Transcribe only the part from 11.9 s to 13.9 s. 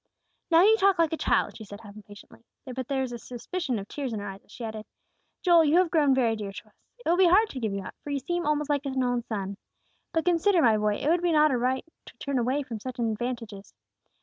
to turn away from such advantages.